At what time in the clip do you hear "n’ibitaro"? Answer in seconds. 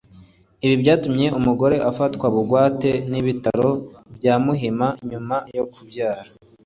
3.09-3.71